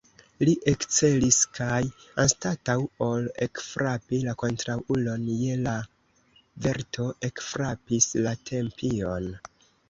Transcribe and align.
Li 0.47 0.53
ekcelis 0.69 1.35
kaj, 1.57 1.81
anstataŭ 2.23 2.75
ol 3.07 3.27
ekfrapi 3.47 4.21
la 4.29 4.33
kontraŭulon 4.45 5.29
je 5.43 5.59
la 5.69 5.75
verto, 6.65 7.07
ekfrapis 7.31 8.09
la 8.29 8.35
tempion. 8.53 9.31